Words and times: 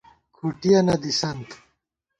کھُٹِیَنہ 0.35 0.95
دِسَنت 1.01 1.49